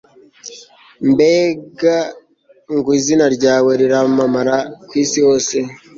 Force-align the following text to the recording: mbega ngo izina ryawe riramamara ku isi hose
mbega 1.11 1.95
ngo 2.75 2.89
izina 2.99 3.25
ryawe 3.35 3.71
riramamara 3.81 4.55
ku 4.87 4.93
isi 5.03 5.19
hose 5.25 5.57